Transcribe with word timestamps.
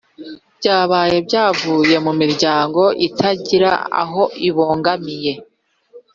byabaye 0.59 1.17
byavuye 1.27 1.95
mu 2.05 2.13
miryango 2.19 2.81
itagira 3.07 3.71
aho 4.01 4.23
ibogamiye 4.47 5.33